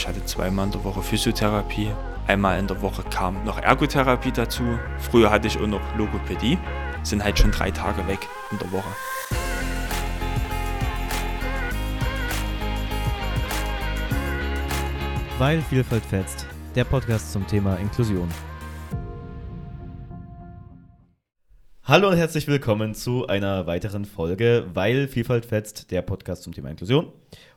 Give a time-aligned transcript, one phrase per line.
[0.00, 1.90] Ich hatte zweimal in der Woche Physiotherapie.
[2.26, 4.62] Einmal in der Woche kam noch Ergotherapie dazu.
[4.98, 6.56] Früher hatte ich auch noch Logopädie.
[7.02, 8.88] Sind halt schon drei Tage weg in der Woche.
[15.36, 16.46] Weil Vielfalt fetzt.
[16.74, 18.30] Der Podcast zum Thema Inklusion.
[21.84, 26.70] Hallo und herzlich willkommen zu einer weiteren Folge Weil Vielfalt fetzt, der Podcast zum Thema
[26.70, 27.12] Inklusion.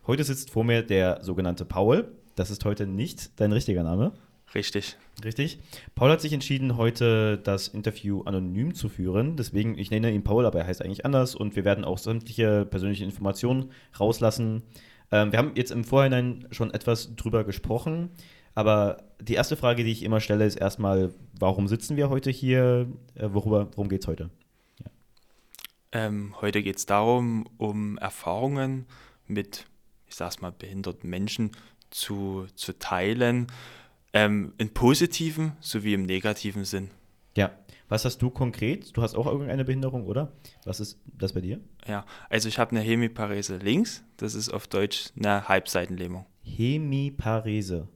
[0.05, 2.17] Heute sitzt vor mir der sogenannte Paul.
[2.35, 4.13] Das ist heute nicht dein richtiger Name.
[4.55, 4.97] Richtig.
[5.23, 5.59] Richtig.
[5.95, 9.35] Paul hat sich entschieden, heute das Interview anonym zu führen.
[9.35, 12.65] Deswegen, ich nenne ihn Paul, aber er heißt eigentlich anders und wir werden auch sämtliche
[12.65, 14.63] persönliche Informationen rauslassen.
[15.11, 18.09] Ähm, wir haben jetzt im Vorhinein schon etwas drüber gesprochen,
[18.55, 22.87] aber die erste Frage, die ich immer stelle, ist erstmal, warum sitzen wir heute hier?
[23.15, 24.29] Äh, worüber, worum geht es heute?
[24.79, 24.91] Ja.
[25.93, 28.85] Ähm, heute geht es darum, um Erfahrungen
[29.27, 29.65] mit,
[30.07, 31.51] ich sag's mal, behinderten Menschen
[31.93, 33.47] zu, zu teilen,
[34.13, 36.89] ähm, in positiven sowie im negativen Sinn.
[37.35, 37.51] Ja,
[37.89, 38.95] was hast du konkret?
[38.95, 40.31] Du hast auch irgendeine Behinderung, oder?
[40.65, 41.59] Was ist das bei dir?
[41.87, 44.03] Ja, also ich habe eine Hemiparese links.
[44.17, 46.25] Das ist auf Deutsch eine Halbseitenlähmung.
[46.43, 47.87] Hemiparese.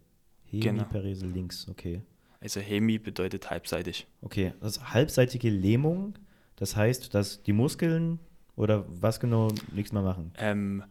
[0.45, 1.35] Hemiparese genau.
[1.35, 2.01] links, okay.
[2.39, 4.07] Also Hemi bedeutet halbseitig.
[4.21, 6.13] Okay, das ist halbseitige Lähmung.
[6.55, 8.19] Das heißt, dass die Muskeln
[8.55, 10.31] oder was genau nichts mehr machen?
[10.37, 10.83] Ähm,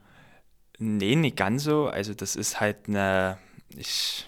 [0.78, 1.86] nee, nicht ganz so.
[1.86, 3.38] Also das ist halt eine,
[3.74, 4.27] ich,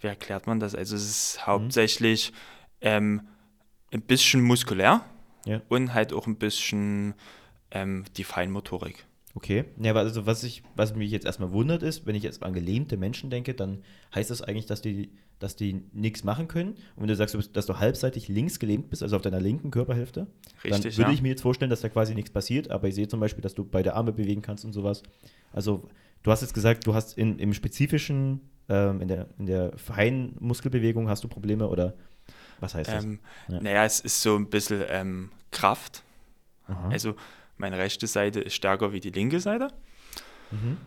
[0.00, 0.74] wie erklärt man das?
[0.74, 1.46] Also es ist mhm.
[1.46, 2.36] hauptsächlich mhm.
[2.82, 3.28] ähm,
[3.92, 5.04] ein bisschen muskulär
[5.44, 5.60] ja.
[5.68, 7.14] und halt auch ein bisschen
[7.70, 9.06] ähm, die Feinmotorik.
[9.34, 9.64] Okay.
[9.80, 12.52] Ja, aber also was ich, was mich jetzt erstmal wundert ist, wenn ich jetzt an
[12.52, 13.82] gelähmte Menschen denke, dann
[14.14, 16.70] heißt das eigentlich, dass die, dass die nichts machen können.
[16.70, 20.26] Und wenn du sagst, dass du halbseitig links gelähmt bist, also auf deiner linken Körperhälfte,
[20.64, 21.14] Richtig, dann würde ja.
[21.14, 22.70] ich mir jetzt vorstellen, dass da quasi nichts passiert.
[22.70, 25.04] Aber ich sehe zum Beispiel, dass du beide Arme bewegen kannst und sowas.
[25.52, 25.88] Also
[26.24, 30.36] du hast jetzt gesagt, du hast in, im spezifischen, ähm, in der, in der feinen
[30.40, 31.94] Muskelbewegung hast du Probleme oder
[32.58, 33.04] was heißt das?
[33.04, 33.60] Ähm, ja.
[33.60, 36.02] Naja, es ist so ein bisschen ähm, Kraft.
[36.66, 36.88] Aha.
[36.88, 37.14] Also
[37.60, 39.68] meine rechte Seite ist stärker wie die linke Seite.
[40.50, 40.78] Mhm.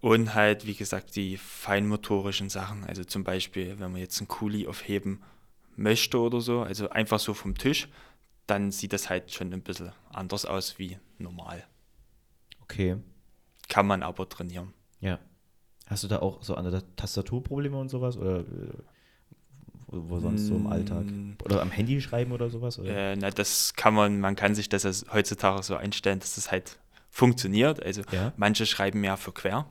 [0.00, 2.84] Und halt, wie gesagt, die feinmotorischen Sachen.
[2.84, 5.22] Also zum Beispiel, wenn man jetzt einen Kuli aufheben
[5.76, 7.88] möchte oder so, also einfach so vom Tisch,
[8.46, 11.64] dann sieht das halt schon ein bisschen anders aus wie normal.
[12.62, 12.96] Okay.
[13.68, 14.74] Kann man aber trainieren.
[15.00, 15.18] Ja.
[15.86, 18.16] Hast du da auch so an der Tastatur Probleme und sowas?
[18.16, 18.44] Oder äh,
[20.08, 21.04] wo sonst so im Alltag?
[21.04, 21.36] Mm.
[21.44, 22.78] Oder am Handy schreiben oder sowas?
[22.78, 23.12] Oder?
[23.12, 26.78] Äh, na, das kann man, man kann sich das heutzutage so einstellen, dass das halt
[27.10, 27.82] funktioniert.
[27.82, 28.32] Also ja.
[28.36, 29.66] manche schreiben mehr für quer,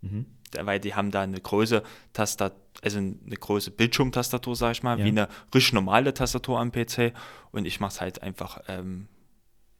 [0.00, 0.26] mhm.
[0.60, 1.82] weil die haben da eine große
[2.12, 5.04] Tastatur, also eine große Bildschirmtastatur, sag ich mal, ja.
[5.04, 7.12] wie eine richtig normale Tastatur am PC.
[7.50, 9.08] Und ich mache es halt einfach ähm,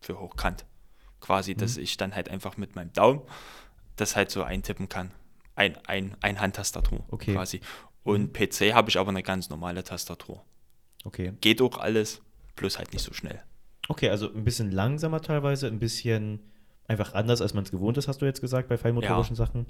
[0.00, 0.66] für hochkant.
[1.20, 1.58] Quasi, mhm.
[1.58, 3.22] dass ich dann halt einfach mit meinem Daumen
[3.96, 5.10] das halt so eintippen kann.
[5.54, 7.34] Ein, ein, ein Handtastatur okay.
[7.34, 7.60] quasi.
[8.04, 8.32] Und.
[8.32, 10.44] PC habe ich aber eine ganz normale Tastatur.
[11.04, 11.32] Okay.
[11.40, 12.20] Geht auch alles,
[12.56, 13.42] plus halt nicht so schnell.
[13.88, 16.40] Okay, also ein bisschen langsamer teilweise, ein bisschen
[16.86, 19.46] einfach anders, als man es gewohnt ist, hast du jetzt gesagt, bei feinmotorischen ja.
[19.46, 19.66] Sachen.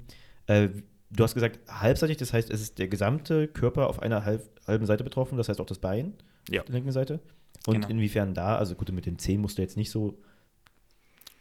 [0.47, 0.69] Äh,
[1.09, 4.85] du hast gesagt, halbseitig, das heißt, es ist der gesamte Körper auf einer halb, halben
[4.85, 6.13] Seite betroffen, das heißt auch das Bein
[6.49, 6.61] ja.
[6.61, 7.19] auf der linken Seite.
[7.65, 7.87] Und genau.
[7.87, 10.17] inwiefern da, also gut, mit den Zehen musst du jetzt nicht so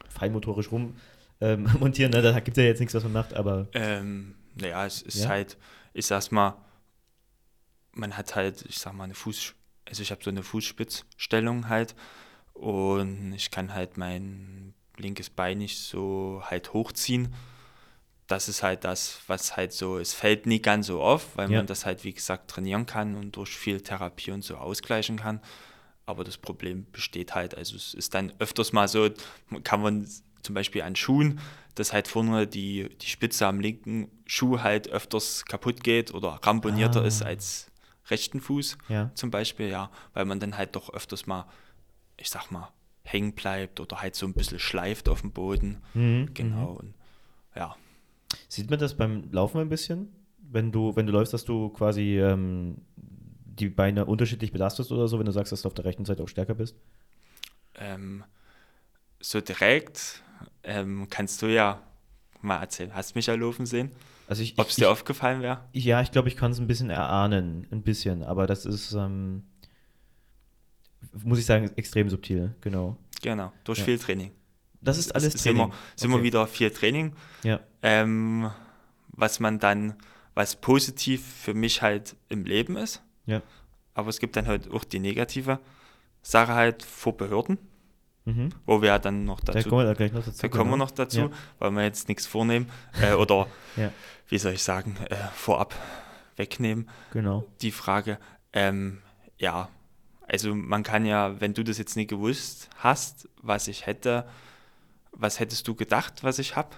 [0.09, 0.95] feinmotorisch rum
[1.41, 2.23] ähm, montieren, ne?
[2.23, 3.67] da gibt es ja jetzt nichts, was man macht, aber.
[3.73, 5.31] Ähm, naja, es ist ja?
[5.31, 5.57] halt,
[5.95, 6.55] ich sag's mal,
[7.95, 9.55] man hat halt, ich sag mal, eine Fuß,
[9.89, 11.95] also ich habe so eine Fußspitzstellung halt
[12.55, 17.35] und ich kann halt mein linkes Bein nicht so halt hochziehen.
[18.27, 21.59] Das ist halt das, was halt so, es fällt nie ganz so auf, weil ja.
[21.59, 25.41] man das halt, wie gesagt, trainieren kann und durch viel Therapie und so ausgleichen kann.
[26.07, 29.09] Aber das Problem besteht halt, also es ist dann öfters mal so,
[29.65, 30.09] kann man
[30.43, 31.41] zum Beispiel an Schuhen,
[31.75, 37.03] dass halt vorne die, die Spitze am linken Schuh halt öfters kaputt geht oder ramponierter
[37.03, 37.07] ah.
[37.07, 37.72] ist als
[38.13, 39.11] rechten Fuß ja.
[39.15, 41.47] zum Beispiel, ja, weil man dann halt doch öfters mal,
[42.17, 42.69] ich sag mal,
[43.05, 45.83] hängen bleibt oder halt so ein bisschen schleift auf dem Boden.
[45.95, 46.31] Mhm.
[46.35, 46.73] Genau.
[46.73, 46.77] Mhm.
[46.77, 46.95] Und,
[47.57, 47.77] ja.
[48.49, 50.13] Sieht man das beim Laufen ein bisschen?
[50.39, 55.19] Wenn du, wenn du läufst, dass du quasi ähm, die Beine unterschiedlich belastest oder so,
[55.19, 56.77] wenn du sagst, dass du auf der rechten Seite auch stärker bist?
[57.75, 58.25] Ähm,
[59.21, 60.23] so direkt
[60.63, 61.83] ähm, kannst du ja
[62.41, 62.95] mal erzählen.
[62.95, 63.91] Hast du mich ja laufen sehen?
[64.33, 65.69] Also Ob es dir aufgefallen wäre?
[65.75, 69.43] Ja, ich glaube, ich kann es ein bisschen erahnen, ein bisschen, aber das ist, ähm,
[71.23, 72.97] muss ich sagen, extrem subtil, genau.
[73.21, 73.85] Genau, durch ja.
[73.85, 74.31] viel Training.
[74.81, 75.65] Das ist alles Training.
[75.65, 76.15] Immer, ist okay.
[76.15, 77.13] immer wieder viel Training.
[77.43, 77.61] Ja.
[77.83, 78.51] Ähm,
[79.09, 79.97] was man dann,
[80.33, 83.03] was positiv für mich halt im Leben ist.
[83.27, 83.43] Ja.
[83.93, 85.61] Aber es gibt dann halt auch die negative
[86.23, 87.59] Sache halt vor Behörden.
[88.25, 88.51] Mhm.
[88.67, 89.59] wo wir dann noch dazu.
[89.59, 90.43] Da kommen wir gleich noch dazu.
[90.43, 90.73] Da kommen genau.
[90.75, 91.31] wir noch dazu, ja.
[91.59, 92.71] weil wir jetzt nichts vornehmen
[93.01, 93.47] äh, oder
[93.77, 93.93] ja.
[94.29, 95.75] wie soll ich sagen, äh, vorab
[96.37, 96.89] wegnehmen.
[97.13, 97.47] Genau.
[97.61, 98.19] Die Frage,
[98.53, 98.99] ähm,
[99.39, 99.69] ja,
[100.29, 104.27] also man kann ja, wenn du das jetzt nie gewusst hast, was ich hätte,
[105.13, 106.71] was hättest du gedacht, was ich habe?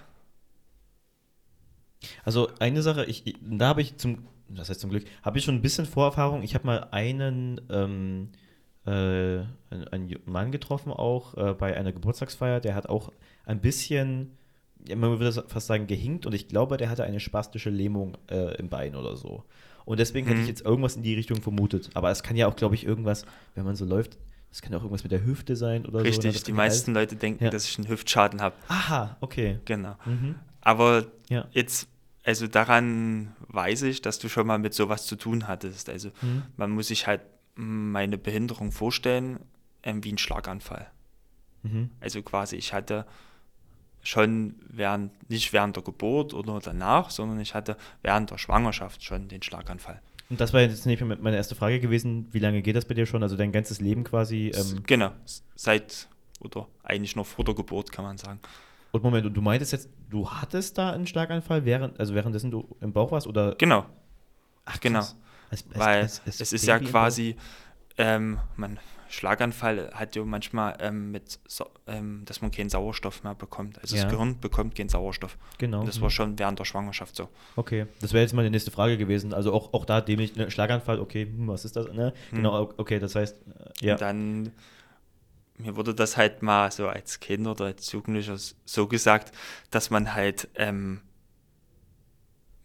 [2.23, 5.55] Also eine Sache, ich, da habe ich zum, das heißt zum Glück, habe ich schon
[5.55, 6.43] ein bisschen Vorerfahrung.
[6.43, 8.29] Ich habe mal einen, ähm,
[8.85, 13.11] äh, einen Mann getroffen auch äh, bei einer Geburtstagsfeier, der hat auch
[13.45, 14.37] ein bisschen,
[14.87, 18.69] man würde fast sagen, gehinkt und ich glaube, der hatte eine spastische Lähmung äh, im
[18.69, 19.43] Bein oder so.
[19.85, 20.31] Und deswegen mhm.
[20.31, 21.91] hätte ich jetzt irgendwas in die Richtung vermutet.
[21.93, 24.17] Aber es kann ja auch, glaube ich, irgendwas, wenn man so läuft,
[24.51, 26.27] es kann auch irgendwas mit der Hüfte sein oder Richtig, so.
[26.29, 27.11] Richtig, die meisten alles.
[27.11, 27.49] Leute denken, ja.
[27.49, 28.55] dass ich einen Hüftschaden habe.
[28.69, 29.59] Aha, okay.
[29.65, 29.95] Genau.
[30.05, 30.35] Mhm.
[30.61, 31.45] Aber ja.
[31.51, 31.89] jetzt
[32.25, 35.89] also daran weiß ich, dass du schon mal mit sowas zu tun hattest.
[35.89, 36.43] Also mhm.
[36.57, 37.21] man muss sich halt
[37.55, 39.39] meine Behinderung vorstellen
[39.83, 40.87] ähm, wie ein Schlaganfall.
[41.63, 41.89] Mhm.
[41.99, 43.05] Also quasi, ich hatte
[44.03, 49.27] schon während, nicht während der Geburt oder danach, sondern ich hatte während der Schwangerschaft schon
[49.27, 50.01] den Schlaganfall.
[50.29, 52.27] Und das war jetzt nicht meine erste Frage gewesen.
[52.31, 53.21] Wie lange geht das bei dir schon?
[53.21, 54.51] Also dein ganzes Leben quasi?
[54.55, 55.11] Ähm genau,
[55.55, 56.07] seit
[56.39, 58.39] oder eigentlich noch vor der Geburt kann man sagen.
[58.91, 62.75] Und Moment, und du meintest jetzt, du hattest da einen Schlaganfall, während, also währenddessen du
[62.81, 63.27] im Bauch warst?
[63.27, 63.55] Oder?
[63.55, 63.85] Genau.
[64.63, 65.03] Ach, genau.
[65.49, 67.35] Als, als, Weil als, es ist ja quasi,
[67.97, 71.39] ähm, man, Schlaganfall hat ja manchmal ähm, mit,
[71.87, 73.79] ähm, dass man keinen Sauerstoff mehr bekommt.
[73.79, 74.03] Also ja.
[74.03, 75.37] das Gehirn bekommt keinen Sauerstoff.
[75.57, 75.81] Genau.
[75.81, 77.29] Und das war schon während der Schwangerschaft so.
[77.55, 79.33] Okay, das wäre jetzt meine nächste Frage gewesen.
[79.33, 81.87] Also auch, auch da, dem ich, ne, Schlaganfall, okay, hm, was ist das?
[81.91, 82.13] Ne?
[82.29, 82.37] Hm.
[82.37, 83.93] Genau, okay, das heißt, äh, ja.
[83.93, 84.51] Und dann
[85.57, 89.33] mir wurde das halt mal so als Kind oder als Jugendlicher so gesagt,
[89.71, 91.01] dass man halt, ähm,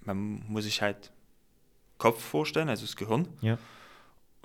[0.00, 1.12] man muss sich halt
[2.00, 3.28] Kopf vorstellen, also das Gehirn.
[3.42, 3.58] Ja.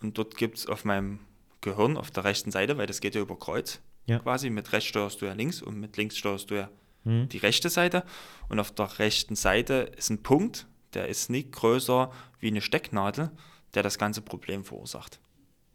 [0.02, 1.20] Und dort gibt es auf meinem
[1.62, 4.20] Gehirn, auf der rechten Seite, weil das geht ja über Kreuz ja.
[4.20, 6.70] quasi, mit rechts steuerst du ja links und mit links steuerst du ja
[7.06, 7.30] mhm.
[7.30, 8.04] die rechte Seite.
[8.50, 13.32] Und auf der rechten Seite ist ein Punkt, der ist nicht größer wie eine Stecknadel,
[13.74, 15.20] der das ganze Problem verursacht.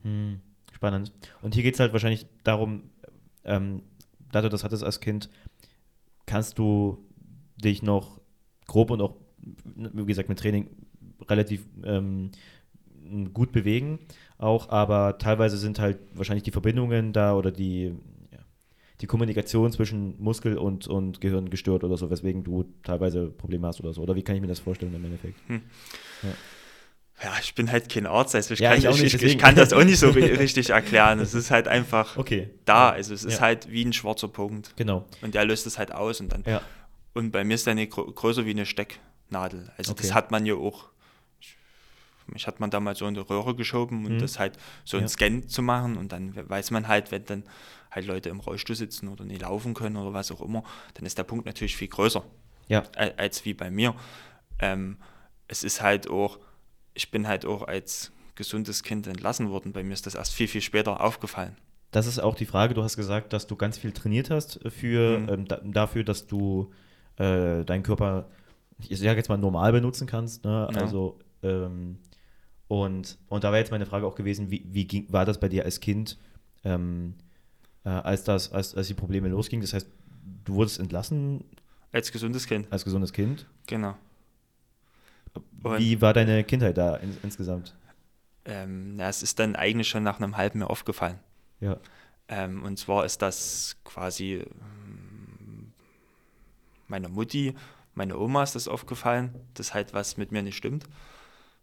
[0.03, 0.43] Mhm.
[0.73, 1.13] Spannend.
[1.43, 2.91] Und hier geht es halt wahrscheinlich darum,
[3.45, 3.83] ähm,
[4.31, 5.31] da du das hattest als Kind,
[6.27, 7.05] kannst du
[7.57, 8.21] dich noch
[8.67, 10.71] grob und auch, wie gesagt, mit Training
[11.29, 12.31] relativ ähm,
[13.33, 13.99] gut bewegen,
[14.39, 17.95] auch, aber teilweise sind halt wahrscheinlich die Verbindungen da oder die,
[18.33, 18.39] ja,
[19.01, 23.81] die Kommunikation zwischen Muskel und, und Gehirn gestört oder so, weswegen du teilweise Probleme hast
[23.81, 24.03] oder so.
[24.03, 25.37] Oder wie kann ich mir das vorstellen im Endeffekt?
[25.49, 25.63] Hm.
[26.23, 26.29] Ja.
[27.23, 29.55] Ja, ich bin halt kein Arzt, also ich, ja, kann, ich, nicht, ich, ich, kann
[29.55, 31.21] das auch nicht so richtig erklären.
[31.21, 32.49] Es ist halt einfach okay.
[32.65, 32.89] da.
[32.89, 33.41] Also es ist ja.
[33.41, 34.75] halt wie ein schwarzer Punkt.
[34.77, 35.05] Genau.
[35.21, 36.45] Und der löst es halt aus und dann.
[36.47, 36.63] Ja.
[37.13, 39.71] Und bei mir ist der nicht größer wie eine Stecknadel.
[39.77, 40.03] Also okay.
[40.03, 40.90] das hat man ja auch.
[42.33, 44.19] Mich hat man damals so in die Röhre geschoben und mhm.
[44.19, 47.45] das halt so einen Scan zu machen und dann weiß man halt, wenn dann
[47.91, 50.63] halt Leute im Rollstuhl sitzen oder nicht laufen können oder was auch immer,
[50.95, 52.25] dann ist der Punkt natürlich viel größer
[52.69, 52.83] ja.
[53.17, 53.95] als wie bei mir.
[54.61, 54.99] Ähm,
[55.49, 56.39] es ist halt auch
[56.95, 59.73] ich bin halt auch als gesundes Kind entlassen worden.
[59.73, 61.57] Bei mir ist das erst viel, viel später aufgefallen.
[61.91, 62.75] Das ist auch die Frage.
[62.75, 65.29] Du hast gesagt, dass du ganz viel trainiert hast für, mhm.
[65.29, 66.71] ähm, da, dafür, dass du
[67.17, 68.29] äh, deinen Körper,
[68.79, 70.45] ich sage jetzt mal, normal benutzen kannst.
[70.45, 70.69] Ne?
[70.73, 70.81] Ja.
[70.81, 71.99] Also, ähm,
[72.71, 75.49] und, und da wäre jetzt meine Frage auch gewesen, wie, wie ging, war das bei
[75.49, 76.17] dir als Kind,
[76.63, 77.15] ähm,
[77.85, 79.63] äh, als, das, als, als die Probleme losgingen?
[79.63, 79.89] Das heißt,
[80.45, 81.43] du wurdest entlassen?
[81.91, 82.69] Als gesundes Kind.
[82.71, 83.45] Als gesundes Kind?
[83.67, 83.97] Genau.
[85.65, 87.75] Und Wie war deine Kindheit da in, insgesamt?
[88.45, 91.19] Ähm, na, es ist dann eigentlich schon nach einem halben Jahr aufgefallen.
[91.59, 91.77] Ja.
[92.29, 95.73] Ähm, und zwar ist das quasi ähm,
[96.87, 97.57] meiner Mutti,
[97.95, 100.85] meine Oma ist das aufgefallen, dass halt was mit mir nicht stimmt.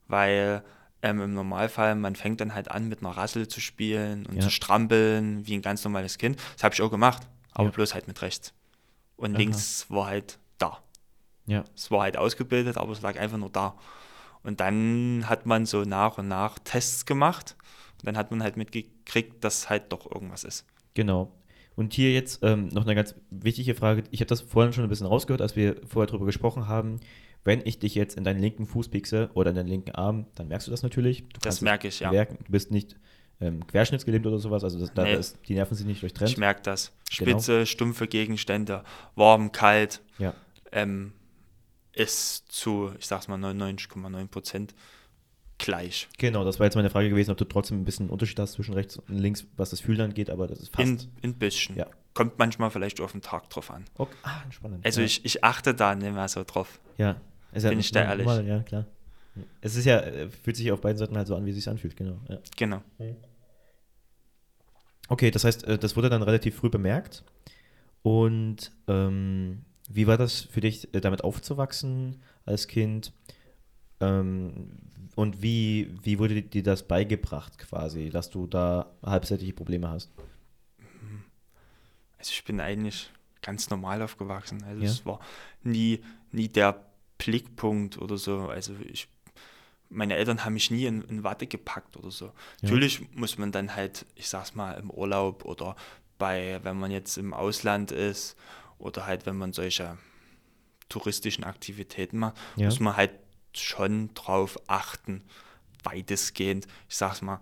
[0.10, 0.66] Weil
[1.10, 4.42] ähm, im Normalfall, man fängt dann halt an, mit einer Rassel zu spielen und ja.
[4.42, 6.40] zu strampeln, wie ein ganz normales Kind.
[6.54, 7.72] Das habe ich auch gemacht, aber ja.
[7.72, 8.54] bloß halt mit rechts.
[9.16, 9.38] Und Aha.
[9.38, 10.80] links war halt da.
[11.46, 11.64] Ja.
[11.76, 13.76] Es war halt ausgebildet, aber es lag einfach nur da.
[14.44, 17.56] Und dann hat man so nach und nach Tests gemacht.
[18.00, 20.66] Und dann hat man halt mitgekriegt, dass halt doch irgendwas ist.
[20.94, 21.32] Genau.
[21.78, 24.04] Und hier jetzt ähm, noch eine ganz wichtige Frage.
[24.10, 27.00] Ich habe das vorhin schon ein bisschen rausgehört, als wir vorher darüber gesprochen haben.
[27.44, 30.48] Wenn ich dich jetzt in deinen linken Fuß piekse oder in deinen linken Arm, dann
[30.48, 31.30] merkst du das natürlich.
[31.30, 32.10] Du das merke ich, ja.
[32.10, 32.40] Merken.
[32.44, 32.96] Du bist nicht
[33.40, 34.96] ähm, querschnittsgelähmt oder sowas, also das, nee.
[34.96, 36.32] da ist, die Nerven sind nicht durchtrennt.
[36.32, 36.94] Ich merke das.
[37.16, 37.30] Genau.
[37.32, 37.66] Spitze, genau.
[37.66, 40.02] stumpfe Gegenstände, warm, kalt.
[40.18, 40.34] Ja.
[40.72, 41.14] Ähm,
[41.94, 44.74] ist zu, ich sag's mal, 99,9 Prozent
[45.58, 46.08] gleich.
[46.18, 48.74] Genau, das war jetzt meine Frage gewesen, ob du trotzdem ein bisschen Unterschied hast zwischen
[48.74, 50.88] rechts und links, was das Fühlen angeht, aber das ist fast.
[50.88, 51.76] In, ein bisschen.
[51.76, 51.88] Ja.
[52.14, 53.86] Kommt manchmal vielleicht auf den Tag drauf an.
[53.98, 54.16] Okay.
[54.24, 54.86] Ah, spannend.
[54.86, 55.06] Also ja.
[55.06, 56.80] ich, ich achte da nicht mehr so drauf.
[56.98, 57.22] Ja.
[57.54, 58.28] Ist Bin ich da ehrlich.
[58.28, 58.86] Ja, klar.
[59.62, 61.70] Es ist ja, äh, fühlt sich auf beiden Seiten halt so an, wie es sich
[61.70, 62.18] anfühlt, genau.
[62.28, 62.40] Ja.
[62.56, 62.82] Genau.
[65.10, 67.24] Okay, das heißt, äh, das wurde dann relativ früh bemerkt.
[68.02, 73.14] Und ähm, wie war das für dich, äh, damit aufzuwachsen als Kind?
[74.00, 74.70] Ähm,
[75.16, 80.12] und wie, wie wurde dir das beigebracht quasi, dass du da halbseitige Probleme hast?
[82.20, 83.12] Also ich bin eigentlich
[83.42, 84.64] ganz normal aufgewachsen.
[84.64, 84.90] Also Ja.
[84.90, 85.20] es war
[85.64, 86.02] nie,
[86.32, 86.86] nie der
[87.18, 88.48] Blickpunkt oder so.
[88.50, 89.08] Also ich,
[89.90, 92.32] meine Eltern haben mich nie in, in Watte gepackt oder so.
[92.62, 95.76] Natürlich muss man dann halt, ich sag's mal, im Urlaub oder
[96.18, 98.36] bei, wenn man jetzt im Ausland ist
[98.80, 99.98] oder halt, wenn man solche
[100.90, 102.66] touristischen Aktivitäten macht, Ja.
[102.66, 103.12] muss man halt
[103.54, 105.24] schon drauf achten,
[105.84, 107.40] weitestgehend, ich sag's mal,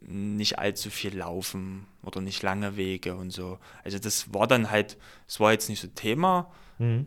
[0.00, 3.58] nicht allzu viel laufen oder nicht lange Wege und so.
[3.84, 7.06] Also das war dann halt, es war jetzt nicht so Thema, Mhm.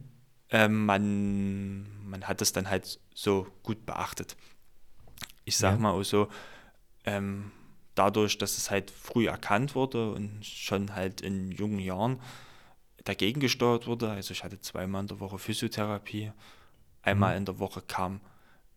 [0.50, 4.36] ähm, man, man hat das dann halt so gut beachtet.
[5.46, 5.77] Ich sag Ja.
[5.77, 6.29] mal auch so,
[7.06, 7.51] ähm,
[7.96, 12.20] dadurch, dass es halt früh erkannt wurde und schon halt in jungen Jahren
[13.03, 16.32] dagegen gesteuert wurde, also ich hatte zweimal in der Woche Physiotherapie,
[17.08, 17.38] einmal Mhm.
[17.38, 18.22] in der Woche kam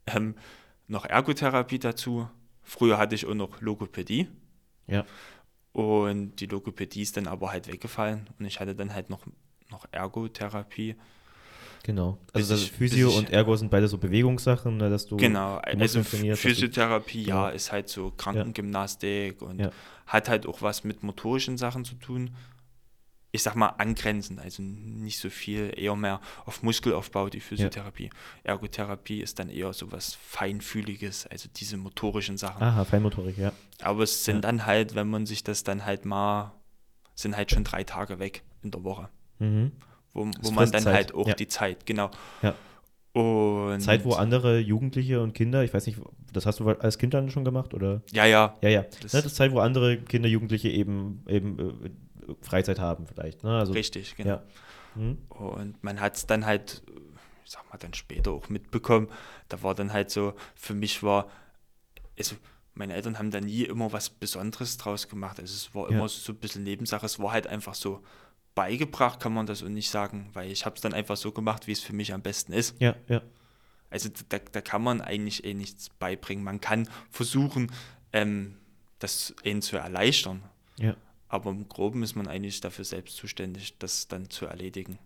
[0.07, 0.35] ähm,
[0.89, 2.29] noch Ergotherapie dazu.
[2.63, 4.29] Früher hatte ich auch noch Logopädie
[4.87, 5.05] Ja.
[5.73, 9.21] und die Logopädie ist dann aber halt weggefallen und ich hatte dann halt noch,
[9.71, 10.97] noch Ergotherapie.
[11.83, 12.19] Genau.
[12.33, 15.57] Also das ich- Physio ich- und Ergo sind beide so Bewegungssachen, ne, dass du Genau,
[15.59, 17.55] also trainierst, Physiotherapie, ja, Genau.
[17.57, 19.71] ist halt so Krankengymnastik und Ja.
[20.07, 22.31] hat halt auch was mit motorischen Sachen zu tun.
[23.33, 28.11] Ich sag mal angrenzend, also nicht so viel, eher mehr auf Muskelaufbau die Physiotherapie.
[28.43, 32.61] Ergotherapie ist dann eher so was Feinfühliges, also diese motorischen Sachen.
[32.63, 33.53] Aha, Feinmotorik, ja.
[33.83, 34.41] Aber es sind Ja.
[34.43, 36.53] dann halt, wenn man sich das dann halt mal,
[37.15, 39.09] sind halt schon drei Tage weg in der Woche,
[39.39, 39.73] Mhm.
[40.13, 41.35] wo, wo man dann Zeit, halt auch ja.
[41.35, 42.11] die Zeit, genau.
[42.43, 42.55] Ja.
[43.13, 45.99] Und Zeit, wo andere Jugendliche und Kinder, ich weiß nicht,
[46.33, 48.03] das hast du als Kind dann schon gemacht, oder?
[48.13, 48.83] ja, ja, Ja, ja.
[48.83, 51.91] Das- Das, ne, das ist Zeit, wo andere Kinder, Jugendliche eben, eben äh,
[52.43, 53.43] Freizeit haben vielleicht.
[53.45, 53.59] Ne?
[53.59, 54.31] Also, richtig, genau.
[54.31, 54.43] Ja.
[54.95, 55.19] Mhm.
[55.29, 56.83] Und man hat es dann halt,
[57.45, 59.09] ich sag mal, dann später auch mitbekommen.
[59.49, 61.31] Da war dann halt so, für mich war,
[62.19, 62.37] also
[62.75, 65.39] meine Eltern haben da nie immer was Besonderes draus gemacht.
[65.41, 65.97] Also es war Ja.
[65.99, 67.05] immer so ein bisschen Nebensache.
[67.07, 68.03] Es war halt einfach so
[68.55, 71.67] beigebracht, kann man das auch nicht sagen, weil ich habe es dann einfach so gemacht,
[71.67, 72.81] wie es für mich am besten ist.
[72.81, 73.23] Ja, ja.
[73.91, 76.45] Also da, da kann man eigentlich eh nichts beibringen.
[76.45, 77.73] Man kann versuchen,
[78.13, 78.57] ähm,
[78.99, 80.43] das ihnen zu erleichtern.
[80.79, 80.95] ja.
[81.31, 84.99] Aber im Groben ist man eigentlich dafür selbst zuständig, das dann zu erledigen.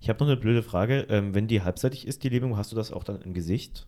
[0.00, 1.06] Ich habe noch eine blöde Frage.
[1.10, 3.86] Ähm, wenn die halbseitig ist, die Lähmung, hast du das auch dann im Gesicht?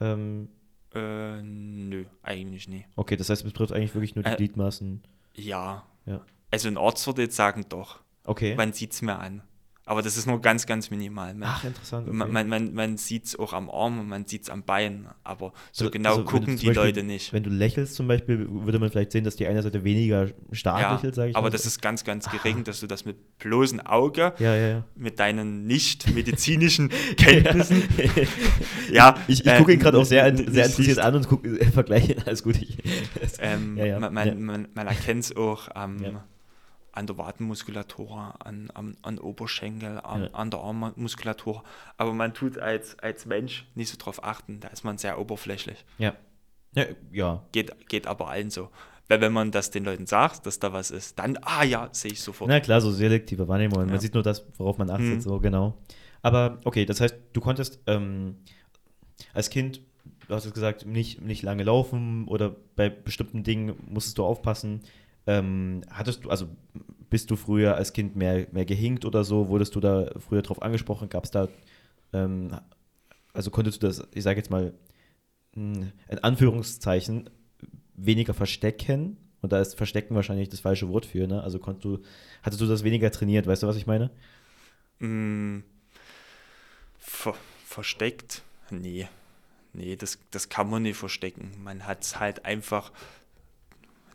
[0.00, 0.48] Ähm,
[0.94, 2.86] Äh, nö, eigentlich nie.
[2.96, 5.02] okay, das heißt, es betrifft eigentlich wirklich nur die Äh, Gliedmaßen.
[5.34, 5.84] Ja.
[6.06, 6.24] Ja.
[6.50, 8.00] Also ein Arzt würde jetzt sagen, doch.
[8.24, 8.54] Okay.
[8.54, 9.42] Man sieht es mir an.
[9.88, 11.32] Aber das ist nur ganz, ganz minimal.
[11.34, 12.08] Man, Ach, interessant.
[12.08, 12.16] Okay.
[12.16, 15.06] man, man, man, man sieht es auch am Arm und man sieht es am Bein.
[15.22, 17.32] Aber so Also- genau also gucken die Beispiel- Leute nicht.
[17.32, 20.80] Wenn du lächelst zum Beispiel, würde man vielleicht sehen, dass die eine Seite weniger stark
[20.80, 21.50] Ja, lächelt, sage ich aber mal.
[21.50, 25.66] das ist ganz, ganz gering, dass du das mit bloßem Auge, Ja, ja, mit deinen
[25.68, 27.84] nicht medizinischen Kenntnissen,
[28.92, 29.14] ja.
[29.28, 31.64] Ich, ich äh, gucke ihn gerade auch sehr, n- sehr interessiert an und guck, äh,
[31.70, 32.16] vergleiche.
[32.26, 32.56] Alles gut.
[32.56, 32.76] Ich,
[33.38, 36.24] Ähm, man, man, man, man erkennt es auch am, Ja.
[36.96, 40.30] An der Wadenmuskulatur, an, an, an Oberschenkel, an, Ja.
[40.32, 41.62] an der Armmuskulatur.
[41.96, 44.60] Aber man tut als, als Mensch nicht so drauf achten.
[44.60, 45.84] Da ist man sehr oberflächlich.
[45.98, 46.14] ja.
[46.74, 46.84] ja.
[47.12, 47.42] Ja.
[47.52, 48.70] Geht, geht aber allen so.
[49.08, 52.10] Weil wenn man das den Leuten sagt, dass da was ist, dann, ah ja, sehe
[52.10, 52.48] ich sofort.
[52.50, 53.78] Na klar, so selektive Wahrnehmung.
[53.78, 53.98] Man Ja.
[54.00, 55.20] sieht nur das, worauf man achtet, Mhm.
[55.20, 55.78] so genau.
[56.22, 58.38] Aber okay, das heißt, du konntest ähm,
[59.32, 59.80] als Kind,
[60.26, 64.80] du hast es gesagt, nicht, nicht lange laufen oder bei bestimmten Dingen musstest du aufpassen.
[65.26, 66.48] Ähm, hattest du, also
[67.10, 69.48] bist du früher als Kind mehr, mehr gehinkt oder so?
[69.48, 71.08] Wurdest du da früher drauf angesprochen?
[71.08, 71.48] Gab es da,
[72.12, 72.56] ähm,
[73.32, 74.72] also konntest du das, ich sage jetzt mal,
[75.54, 77.30] mh, in Anführungszeichen,
[77.94, 79.16] weniger verstecken?
[79.42, 81.42] Und da ist Verstecken wahrscheinlich das falsche Wort für, ne?
[81.42, 81.98] Also konntest du,
[82.42, 84.10] hattest du das weniger trainiert, weißt du, was ich meine?
[84.98, 85.60] Mm,
[86.98, 88.42] ver versteckt?
[88.70, 89.08] Nee.
[89.72, 91.52] Nee, das, das kann man nicht verstecken.
[91.62, 92.90] Man hat es halt einfach,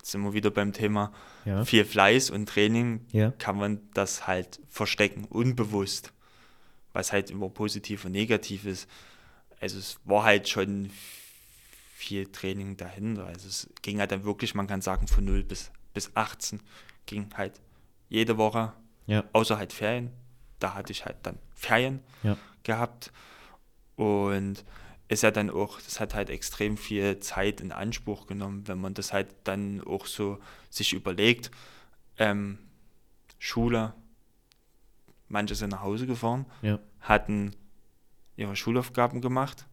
[0.04, 1.12] sind wir wieder beim Thema,
[1.46, 1.64] Ja.
[1.66, 3.32] viel Fleiß und Training, Ja.
[3.32, 6.14] kann man das halt verstecken, unbewusst.
[6.94, 8.90] Was halt immer positiv und negativ ist.
[9.62, 10.90] Also es war halt schon
[11.96, 13.26] viel Training dahinter.
[13.28, 16.60] Also es ging halt dann wirklich, man kann sagen, von 0 bis, bis 18
[17.06, 17.62] ging halt
[18.10, 18.74] jede Woche,
[19.08, 19.24] Ja.
[19.34, 20.12] außer halt Ferien.
[20.60, 22.00] Da hatte ich halt dann Ferien
[22.64, 23.12] gehabt.
[23.96, 24.64] Und
[25.12, 28.94] ist ja dann auch, das hat halt extrem viel Zeit in Anspruch genommen, wenn man
[28.94, 30.40] das halt dann auch so
[30.70, 31.52] sich überlegt.
[32.18, 32.58] Ähm,
[33.38, 33.94] Schule,
[35.28, 36.80] manche sind nach Hause gefahren, Ja.
[37.02, 37.56] hatten
[38.38, 39.66] ihre Schulaufgaben gemacht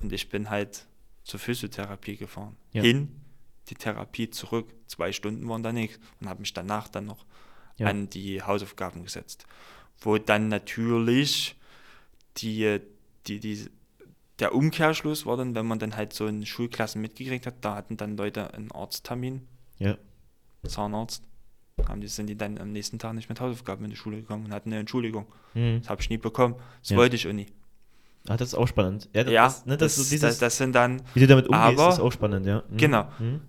[0.00, 0.86] und ich bin halt
[1.22, 2.56] zur Physiotherapie gefahren.
[2.72, 2.82] Ja.
[2.82, 3.20] Hin,
[3.68, 4.68] die Therapie zurück.
[4.88, 7.24] Zwei Stunden waren da nichts und habe mich danach dann noch
[7.78, 7.86] Ja.
[7.88, 9.46] an die Hausaufgaben gesetzt.
[10.00, 11.56] Wo dann natürlich
[12.38, 12.80] die,
[13.26, 13.68] die, die,
[14.40, 17.96] der Umkehrschluss war dann, wenn man dann halt so in Schulklassen mitgekriegt hat, da hatten
[17.96, 19.46] dann Leute einen Arzttermin,
[19.78, 19.96] Ja.
[20.66, 21.22] Zahnarzt,
[21.88, 24.46] haben die, sind die dann am nächsten Tag nicht mit Hausaufgaben in die Schule gegangen
[24.46, 25.26] und hatten eine Entschuldigung.
[25.54, 25.80] Mhm.
[25.80, 26.54] Das habe ich nie bekommen.
[26.80, 26.96] Das Ja.
[26.96, 27.46] wollte ich auch nie.
[28.26, 29.08] Ah, das ist auch spannend.
[29.12, 31.26] Ja, das, ja, das, ne, das, das, so das, dieses, das, sind dann, wie du
[31.26, 32.62] damit umgehst, aber- ist auch spannend, ja.
[32.70, 32.76] Mhm.
[32.78, 33.04] Genau.
[33.18, 33.40] Mhm.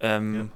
[0.00, 0.48] ähm, Ja.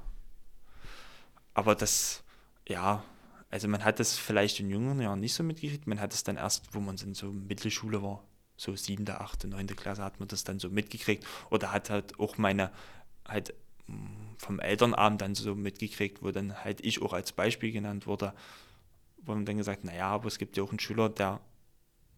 [1.54, 2.22] aber das,
[2.68, 3.02] ja,
[3.50, 5.86] also man hat das vielleicht in jüngeren Jahren nicht so mitgekriegt.
[5.86, 8.22] Man hat es dann erst, wo man in so Mittelschule war,
[8.56, 11.26] so siebte, achte, neunte Klasse, hat man das dann so mitgekriegt.
[11.50, 12.71] Oder hat halt auch meine,
[13.26, 13.54] halt
[13.87, 13.97] mh,
[14.38, 18.32] vom Elternabend dann so mitgekriegt, wo dann halt ich auch als Beispiel genannt wurde,
[19.25, 21.40] wo man dann gesagt, naja, aber es gibt ja auch einen Schüler, der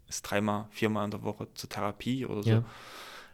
[0.08, 2.50] ist dreimal, viermal in der Woche zur Therapie oder so.
[2.50, 2.64] Ja.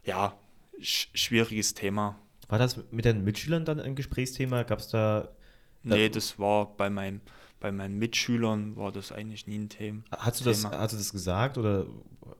[0.04, 0.34] Ja,
[0.80, 2.18] sch schwieriges Thema.
[2.48, 4.62] War das mit deinen Mitschülern dann ein Gesprächsthema?
[4.64, 5.28] Gab es da,
[5.82, 7.20] Nee, das war bei, meinem,
[7.58, 10.02] bei meinen Mitschülern war das eigentlich nie ein Thema.
[10.10, 11.86] hast du das, hast du das gesagt oder,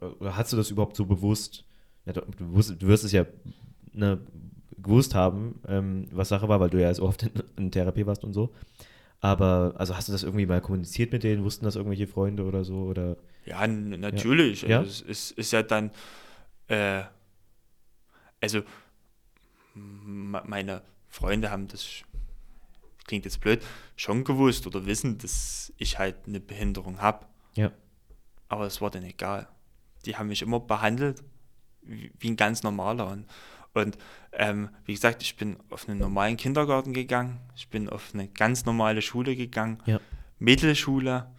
[0.00, 1.64] oder hast du das überhaupt so bewusst?
[2.07, 3.26] Ja, du, du, wirst, es ja
[3.92, 4.21] ne,
[4.78, 8.25] gewusst haben, ähm, was Sache war, weil du ja so oft in, in Therapie warst
[8.25, 8.52] und so.
[9.21, 11.45] Aber, also hast du das irgendwie mal kommuniziert mit denen?
[11.45, 12.85] Wussten das irgendwelche Freunde oder so?
[12.85, 13.19] Oder?
[13.45, 14.62] Ja, natürlich.
[14.62, 14.78] Ja.
[14.78, 15.90] Also es ist, ja dann,
[16.69, 17.02] äh,
[18.40, 18.62] also
[19.75, 21.87] meine Freunde haben das,
[23.04, 23.62] klingt jetzt blöd,
[23.97, 27.26] schon gewusst oder wissen, dass ich halt eine Behinderung habe.
[27.54, 27.73] Ja.
[28.49, 29.49] Aber es war denen egal.
[30.07, 31.23] Die haben mich immer behandelt
[31.83, 33.09] wie, wie ein ganz normaler.
[33.09, 33.26] Und,
[33.75, 33.99] und
[34.33, 38.64] ähm, wie gesagt, ich bin auf einen normalen Kindergarten gegangen, ich bin auf eine ganz
[38.64, 40.00] normale Schule gegangen, Ja.
[40.38, 41.30] Mittelschule.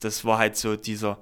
[0.00, 1.18] Das war halt so dieser,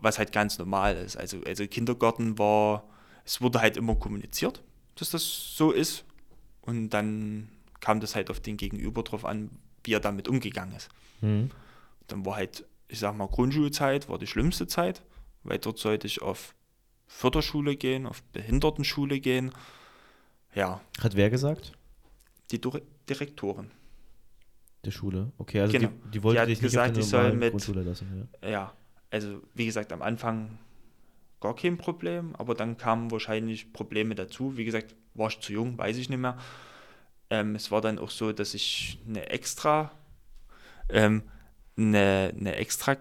[0.00, 1.16] was halt ganz normal ist.
[1.16, 2.84] Also, also Kindergarten war,
[3.24, 4.62] es wurde halt immer kommuniziert,
[4.96, 6.04] dass das so ist.
[6.60, 7.48] Und dann
[7.80, 9.50] kam das halt auf den Gegenüber drauf an,
[9.84, 10.90] wie er damit umgegangen ist.
[11.22, 11.50] Mhm.
[12.06, 15.02] Dann war halt, ich sag mal, Grundschulzeit war die schlimmste Zeit,
[15.42, 16.54] weil dort sollte ich auf
[17.06, 19.52] Förderschule gehen, auf Behindertenschule gehen.
[20.54, 21.72] Ja, Hat wer gesagt?
[22.50, 23.70] die Dire- Direktorin.
[24.84, 25.32] Der Schule.
[25.38, 25.88] Okay, also Genau.
[26.06, 28.28] die, die wollte Die dich nicht gesagt, auf der ich soll mit- Grundschule lassen.
[28.42, 28.48] Ja.
[28.48, 28.72] Ja,
[29.10, 30.58] also wie gesagt, am Anfang
[31.40, 34.56] gar kein Problem, aber dann kamen wahrscheinlich Probleme dazu.
[34.56, 36.38] Wie gesagt, war ich zu jung, weiß ich nicht mehr.
[37.30, 39.92] Ähm, es war dann auch so, dass ich eine extra,
[40.88, 41.22] ähm,
[41.76, 42.96] eine, eine extra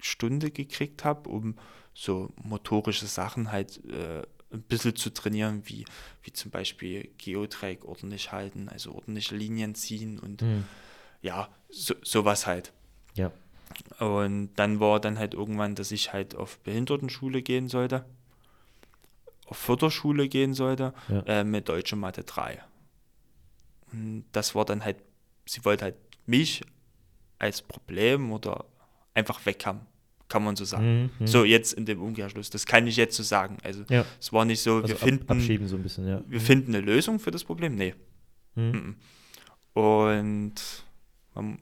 [0.00, 1.56] Stunde gekriegt habe, um
[1.94, 5.84] so motorische Sachen halt äh, ein bisschen zu trainieren, wie,
[6.22, 10.64] wie zum Beispiel Geodreieck ordentlich halten, also ordentliche Linien ziehen und Mhm.
[11.22, 12.72] ja, so, sowas halt.
[13.14, 13.30] Ja.
[14.00, 18.04] Und dann war dann halt irgendwann, dass ich halt auf Behindertenschule gehen sollte,
[19.46, 21.20] auf Förderschule gehen sollte, Ja.
[21.26, 22.60] äh, mit Deutsche Mathe 3.
[23.92, 24.96] Und das war dann halt,
[25.46, 26.62] sie wollte halt mich
[27.38, 28.64] als Problem oder
[29.14, 29.80] einfach weg haben,
[30.28, 31.02] kann man so sagen.
[31.04, 31.26] Mhm, mhm.
[31.26, 33.58] So, jetzt in dem Umkehrschluss, das kann ich jetzt so sagen.
[33.62, 34.04] Also Ja.
[34.20, 36.22] es war nicht so, Also wir, ab, finden, abschieben so ein bisschen, ja.
[36.26, 37.74] wir finden eine Lösung für das Problem.
[37.74, 37.94] Nee.
[38.54, 38.62] Mhm.
[38.64, 38.96] Mhm.
[39.74, 40.54] Und
[41.34, 41.58] man,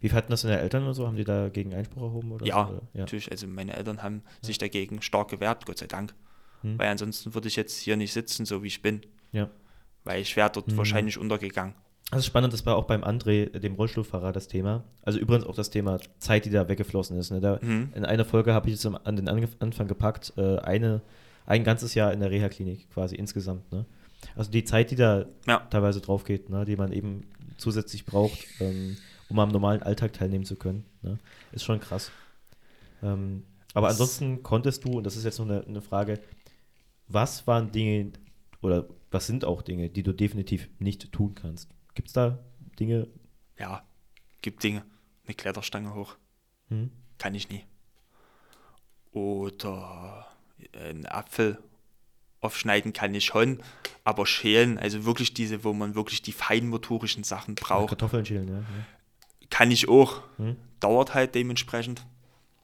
[0.00, 1.06] Wie hatten das deine Eltern oder so?
[1.06, 2.32] Haben die da gegen Einspruch erhoben?
[2.32, 2.46] Oder?
[2.46, 2.82] Ja, oder?
[2.94, 3.00] ja.
[3.00, 6.14] Natürlich, also meine Eltern haben sich dagegen stark gewehrt, Gott sei Dank.
[6.62, 6.78] Hm.
[6.78, 9.02] Weil ansonsten würde ich jetzt hier nicht sitzen, so wie ich bin.
[9.32, 9.50] Ja.
[10.04, 10.76] Weil ich wäre dort Mhm.
[10.76, 11.74] wahrscheinlich untergegangen.
[12.12, 14.84] Das ist spannend, das war auch beim André, dem Rollstuhlfahrer, das Thema.
[15.02, 17.30] Also übrigens auch das Thema Zeit, die da weggeflossen ist.
[17.30, 17.40] Ne?
[17.40, 17.90] Da, Mhm.
[17.94, 21.00] In einer Folge habe ich es an den Anfang gepackt, äh, eine,
[21.46, 23.70] ein ganzes Jahr in der Reha-Klinik quasi insgesamt.
[23.72, 23.86] Ne?
[24.36, 25.58] Also die Zeit, die da Ja.
[25.70, 26.64] teilweise drauf geht, ne?
[26.66, 27.24] die man eben
[27.56, 28.96] zusätzlich braucht, ähm,
[29.30, 31.18] um am normalen Alltag teilnehmen zu können, ne?
[31.52, 32.10] ist schon krass.
[33.02, 33.44] Ähm,
[33.74, 36.20] aber Das- ansonsten konntest du, und das ist jetzt noch eine, eine Frage,
[37.08, 38.12] was waren Dinge
[38.60, 41.70] oder was sind auch Dinge, die du definitiv nicht tun kannst?
[41.94, 42.38] Gibt es da
[42.78, 43.08] Dinge?
[43.58, 43.82] Ja,
[44.40, 44.84] gibt Dinge.
[45.26, 46.16] Eine Kletterstange hoch.
[46.68, 46.90] Hm?
[47.18, 47.64] Kann ich nie.
[49.12, 50.26] Oder
[50.74, 51.58] einen Apfel
[52.40, 53.62] aufschneiden kann ich schon,
[54.04, 58.64] aber schälen, also wirklich diese, wo man wirklich die feinmotorischen Sachen braucht, Kartoffeln schälen, ja.
[59.48, 60.22] kann ich auch.
[60.38, 60.56] Hm?
[60.80, 62.04] Dauert halt dementsprechend.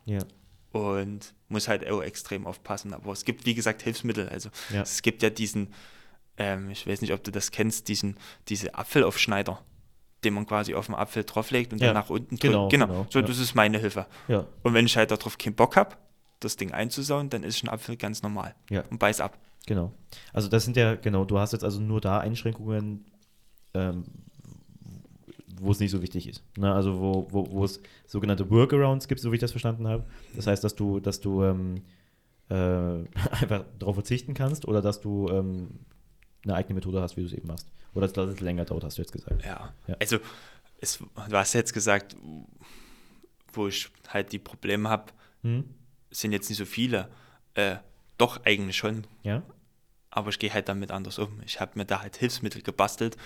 [0.04, 0.20] Ja.
[0.72, 2.94] und muss halt auch extrem aufpassen.
[2.94, 4.28] Aber es gibt, wie gesagt, Hilfsmittel.
[4.30, 4.82] Also Ja.
[4.82, 5.72] es gibt ja diesen,
[6.38, 8.16] ähm, ich weiß nicht, ob du das kennst, diesen,
[8.48, 9.60] diese Apfelaufschneider,
[10.24, 12.40] den man quasi auf den Apfel drauflegt und Ja, dann nach unten drückt.
[12.42, 12.86] genau, genau.
[12.86, 13.26] genau, so ja.
[13.26, 14.06] das ist meine Hilfe.
[14.28, 14.46] Ja.
[14.62, 15.96] Und wenn ich halt darauf keinen Bock habe,
[16.40, 18.82] das Ding einzusauen, dann ist ein Apfel ganz normal Ja.
[18.90, 19.38] und beiß ab.
[19.66, 19.92] Genau.
[20.32, 23.04] Also das sind ja, genau, du hast jetzt also nur da Einschränkungen,
[23.74, 24.04] ähm,
[25.60, 26.42] wo es nicht so wichtig ist.
[26.56, 26.72] Ne?
[26.72, 30.04] Also wo, wo, wo es sogenannte Workarounds gibt, so wie ich das verstanden habe.
[30.34, 31.82] Das heißt, dass du, dass du ähm,
[32.48, 32.54] äh,
[33.32, 35.80] einfach darauf verzichten kannst oder dass du ähm,
[36.48, 37.66] eine eigene Methode hast, wie du es eben machst.
[37.94, 39.44] Oder dass es länger dauert, hast du jetzt gesagt.
[39.44, 39.96] Ja, Ja.
[40.00, 40.18] also
[40.80, 42.16] es, du hast jetzt gesagt,
[43.52, 45.64] wo ich halt die Probleme habe, Hm?
[46.10, 47.08] sind jetzt nicht so viele.
[47.54, 47.76] Äh,
[48.16, 49.06] doch, eigentlich schon.
[49.22, 49.42] Ja?
[50.10, 51.40] Aber ich gehe halt damit anders um.
[51.44, 53.16] Ich habe mir da halt Hilfsmittel gebastelt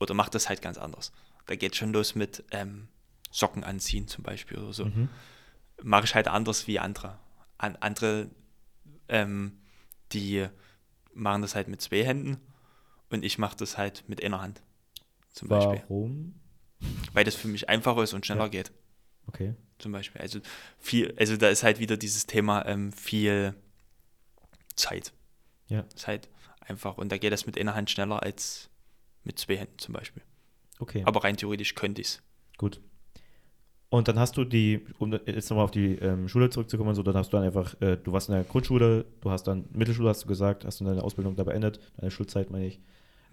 [0.00, 1.12] oder mache das halt ganz anders.
[1.46, 2.88] Da geht schon los mit ähm,
[3.30, 4.84] Socken anziehen zum Beispiel oder so.
[4.86, 5.08] Mhm.
[5.82, 7.18] Mache ich halt anders wie andere.
[7.58, 8.28] An, andere,
[9.08, 9.58] ähm,
[10.12, 10.46] die
[11.14, 12.38] machen das halt mit zwei Händen
[13.12, 14.62] und ich mache das halt mit einer Hand.
[15.32, 15.82] Zum Beispiel.
[15.88, 16.34] Warum?
[17.12, 18.48] Weil das für mich einfacher ist und schneller Ja.
[18.48, 18.72] geht.
[19.26, 19.54] Okay.
[19.78, 20.20] Zum Beispiel.
[20.20, 20.40] Also
[20.78, 23.54] viel, also da ist halt wieder dieses Thema ähm, viel
[24.76, 25.12] Zeit.
[25.68, 25.84] Ja.
[25.94, 26.28] Ist halt
[26.60, 26.98] einfach.
[26.98, 28.68] Und da geht das mit einer Hand schneller als
[29.24, 30.22] mit zwei Händen zum Beispiel.
[30.80, 31.02] Okay.
[31.06, 32.22] Aber rein theoretisch könnte ich es.
[32.58, 32.80] Gut.
[33.88, 37.14] Und dann hast du die, um jetzt nochmal auf die ähm, Schule zurückzukommen, so dann
[37.14, 40.24] hast du dann einfach, äh, du warst in der Grundschule, du hast dann Mittelschule, hast
[40.24, 42.80] du gesagt, hast du deine Ausbildung da beendet, deine Schulzeit meine ich.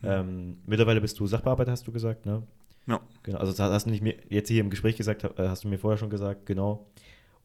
[0.04, 2.44] Ähm, mittlerweile bist du Sachbearbeiter, hast du gesagt, ne?
[2.88, 3.00] Ja.
[3.24, 5.68] Genau, also das hast du nicht mir jetzt hier im Gespräch gesagt, äh, hast du
[5.68, 6.88] mir vorher schon gesagt, genau.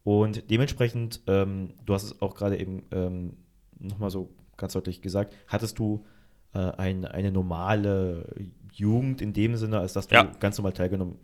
[0.05, 3.37] Und dementsprechend, ähm, du hast es auch gerade eben ähm,
[3.79, 6.05] nochmal so ganz deutlich gesagt, hattest du
[6.55, 8.27] äh, ein, eine normale
[8.73, 10.25] Jugend in dem Sinne, als dass du Ja.
[10.40, 11.17] ganz normal teilgenommen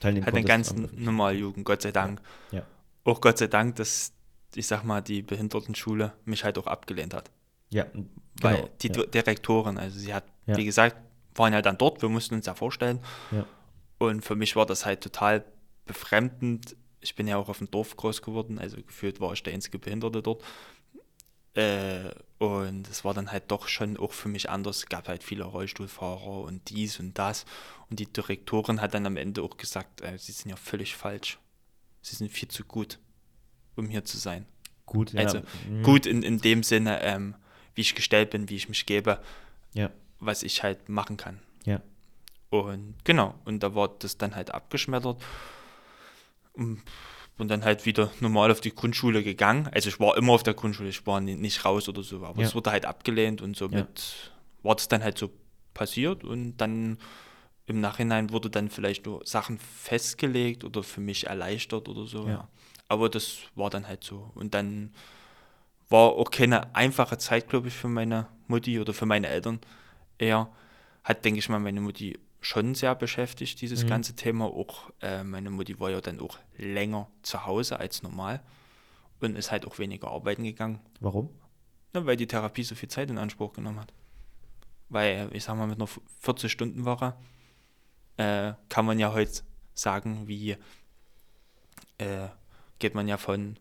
[0.00, 2.20] teilnehmen Hat eine konntest ganz am- normale Jugend, Gott sei Dank.
[2.52, 2.62] Ja.
[3.04, 4.12] Auch Gott sei Dank, dass,
[4.54, 7.30] ich sag mal, die Behindertenschule mich halt auch abgelehnt hat.
[7.70, 7.86] Ja,
[8.42, 8.92] Weil genau, die ja.
[9.04, 10.56] Di- Direktorin, also sie hat, Ja.
[10.56, 10.96] wie gesagt,
[11.34, 13.00] waren ja dann dort, wir mussten uns ja vorstellen.
[13.30, 13.46] Ja.
[13.98, 15.44] Und für mich war das halt total
[15.86, 16.76] befremdend.
[17.00, 19.78] Ich bin ja auch auf dem Dorf groß geworden, also gefühlt war ich der einzige
[19.78, 20.42] Behinderte dort.
[21.54, 24.78] Äh, und es war dann halt doch schon auch für mich anders.
[24.78, 27.46] Es gab halt viele Rollstuhlfahrer und dies und das.
[27.88, 31.38] Und die Direktorin hat dann am Ende auch gesagt, äh, sie sind ja völlig falsch.
[32.02, 32.98] Sie sind viel zu gut,
[33.74, 34.46] um hier zu sein.
[34.84, 35.20] Gut, ja.
[35.20, 35.82] Also mhm.
[35.82, 37.34] gut in, in dem Sinne, ähm,
[37.74, 39.20] wie ich gestellt bin, wie ich mich gebe,
[39.72, 41.40] Ja, was ich halt machen kann.
[41.64, 41.80] ja.
[42.48, 45.20] Und genau, und da war das dann halt abgeschmettert
[46.52, 46.80] und,
[47.38, 49.68] und dann halt wieder normal auf die Grundschule gegangen.
[49.72, 52.40] Also ich war immer auf der Grundschule, ich war ni- nicht raus oder so, aber
[52.40, 52.46] Ja.
[52.46, 55.30] es wurde halt abgelehnt und somit war das dann halt so
[55.74, 56.98] passiert und dann
[57.66, 62.24] im Nachhinein wurde dann vielleicht nur Sachen festgelegt oder für mich erleichtert oder so.
[62.26, 62.30] Ja.
[62.30, 62.48] Ja.
[62.88, 64.30] Aber das war dann halt so.
[64.36, 64.94] Und dann
[65.88, 69.58] war auch keine einfache Zeit, glaube ich, für meine Mutti oder für meine Eltern
[70.18, 70.48] eher.
[71.04, 73.88] Hat, denke ich mal, meine Mutti schon sehr beschäftigt, dieses Mhm.
[73.88, 74.46] ganze Thema.
[74.46, 78.40] Auch äh, meine Mutti war ja dann auch länger zu Hause als normal
[79.20, 81.30] und ist halt auch weniger arbeiten gegangen, Warum?
[81.94, 83.92] ne, weil die Therapie so viel Zeit in Anspruch genommen hat.
[84.88, 85.88] Weil, ich sag mal, mit einer
[86.22, 87.14] 40-Stunden-Woche
[88.18, 89.42] äh, kann man ja heute
[89.74, 90.56] sagen, wie
[91.98, 92.28] äh,
[92.78, 93.58] geht man ja von,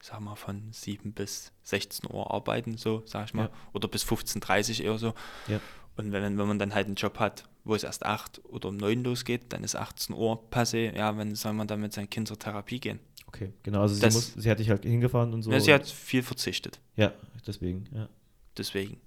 [0.00, 3.50] ich sag mal, von 7 bis 16 Uhr arbeiten, so, sag ich mal, Ja.
[3.72, 5.14] oder bis 15.30 Uhr eher so.
[5.48, 5.60] Ja.
[5.96, 8.76] Und wenn, wenn man dann halt einen Job hat, wo es erst 8 oder um
[8.76, 12.28] 9 losgeht, dann ist 18 Uhr passé, ja, wenn soll man dann mit seinem Kind
[12.28, 13.00] zur Therapie gehen?
[13.26, 13.82] Okay, genau.
[13.82, 15.50] Also sie, Das- muss, sie hat dich halt hingefahren und so.
[15.50, 17.12] ja, sie hat viel verzichtet, ja,
[17.46, 18.08] deswegen, ja.
[18.56, 18.98] deswegen.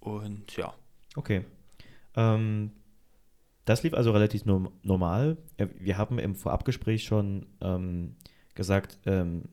[0.00, 0.74] Und ja,
[1.16, 1.44] Okay.
[2.16, 2.72] Ähm,
[3.64, 5.36] das lief also relativ norm normal.
[5.78, 8.16] Wir haben im Vorabgespräch schon ähm,
[8.54, 9.44] gesagt, ähm,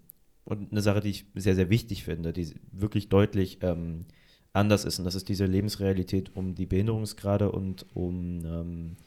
[0.51, 4.05] und eine Sache, die ich sehr, sehr wichtig finde, die wirklich deutlich ähm,
[4.53, 8.97] anders ist, und das ist diese Lebensrealität um die Behinderungsgrade und um ähm,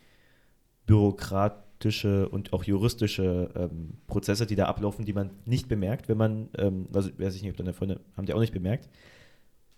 [0.87, 6.49] bürokratische und auch juristische ähm, Prozesse, die da ablaufen, die man nicht bemerkt, wenn man,
[6.59, 8.89] ähm, also weiß ich nicht, ob deine Freunde haben die auch nicht bemerkt.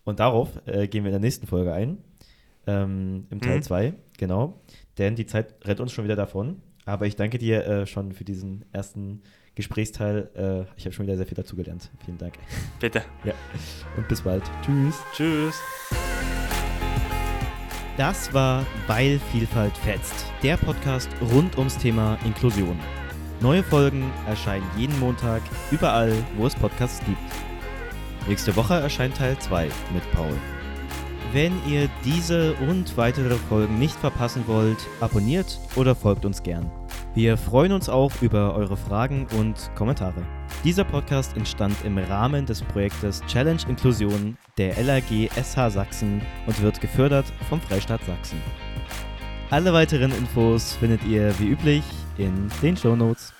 [0.04, 1.98] Und darauf äh, gehen wir in der nächsten Folge ein,
[2.66, 3.62] ähm, im Teil Mhm.
[3.62, 4.60] 2, genau.
[4.98, 6.62] Denn die Zeit rennt uns schon wieder davon.
[6.84, 9.22] Aber ich danke dir äh, schon für diesen ersten
[9.56, 10.28] Gesprächsteil.
[10.36, 11.90] Äh, ich habe schon wieder sehr viel dazugelernt.
[12.04, 12.34] Vielen Dank.
[12.78, 13.02] bitte.
[13.96, 14.44] Und bis bald.
[14.64, 14.94] Tschüss.
[15.12, 15.60] Tschüss.
[17.96, 22.78] Das war Weil Vielfalt fetzt, der Podcast rund ums Thema Inklusion.
[23.40, 27.18] Neue Folgen erscheinen jeden Montag überall, wo es Podcasts gibt.
[28.28, 29.64] Nächste Woche erscheint Teil 2
[29.94, 30.32] mit Paul.
[31.32, 36.70] Wenn ihr diese und weitere Folgen nicht verpassen wollt, abonniert oder folgt uns gern.
[37.16, 40.22] Wir freuen uns auch über eure Fragen und Kommentare.
[40.64, 46.78] Dieser Podcast entstand im Rahmen des Projektes Challenge Inklusion der LAG SH Sachsen und wird
[46.78, 48.38] gefördert vom Freistaat Sachsen.
[49.48, 51.84] Alle weiteren Infos findet ihr wie üblich
[52.18, 53.32] in den Shownotes.